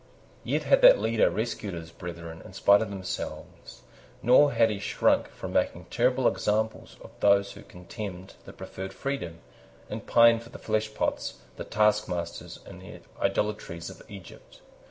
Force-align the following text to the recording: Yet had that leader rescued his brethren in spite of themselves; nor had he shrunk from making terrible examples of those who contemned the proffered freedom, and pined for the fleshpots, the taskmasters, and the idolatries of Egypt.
Yet 0.43 0.63
had 0.63 0.81
that 0.81 0.97
leader 0.97 1.29
rescued 1.29 1.75
his 1.75 1.91
brethren 1.91 2.41
in 2.43 2.53
spite 2.53 2.81
of 2.81 2.89
themselves; 2.89 3.83
nor 4.23 4.51
had 4.53 4.71
he 4.71 4.79
shrunk 4.79 5.27
from 5.27 5.53
making 5.53 5.85
terrible 5.91 6.27
examples 6.27 6.97
of 7.03 7.11
those 7.19 7.51
who 7.51 7.61
contemned 7.61 8.33
the 8.45 8.51
proffered 8.51 8.93
freedom, 8.93 9.41
and 9.91 10.07
pined 10.07 10.41
for 10.41 10.49
the 10.49 10.57
fleshpots, 10.57 11.35
the 11.55 11.65
taskmasters, 11.65 12.57
and 12.65 12.81
the 12.81 13.01
idolatries 13.21 13.91
of 13.91 14.01
Egypt. 14.09 14.61